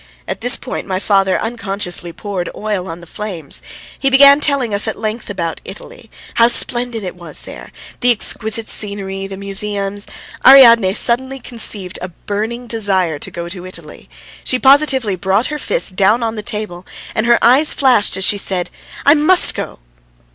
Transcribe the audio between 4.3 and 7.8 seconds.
telling us at length about Italy, how splendid it was there,